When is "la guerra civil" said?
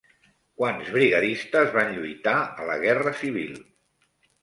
2.73-3.65